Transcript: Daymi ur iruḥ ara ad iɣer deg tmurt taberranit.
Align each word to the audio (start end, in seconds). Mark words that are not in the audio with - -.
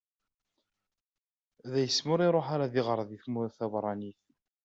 Daymi 1.71 2.09
ur 2.13 2.19
iruḥ 2.27 2.47
ara 2.55 2.63
ad 2.65 2.75
iɣer 2.81 2.99
deg 3.09 3.21
tmurt 3.23 3.55
taberranit. 3.57 4.21